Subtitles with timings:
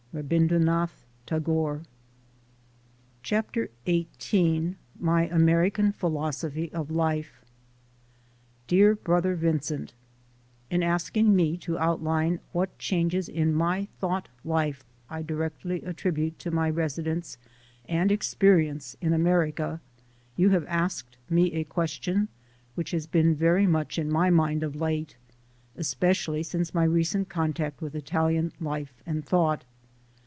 [0.13, 1.83] Eabindranath Tagore.
[3.23, 7.41] CHAPTER XVIII MY AMERICAN PHILOSOPHY OF LIFE
[8.67, 9.93] DEAR BROTHER VINCENT:
[10.69, 16.51] In asking me to outline what changes in my thought life I directly attribute to
[16.51, 17.37] my residence
[17.87, 19.79] and experience in America,
[20.35, 22.27] you have asked me a question
[22.75, 25.15] which has been very much in my mind of late,
[25.77, 29.63] especially since my recent contact with Italian life and thought.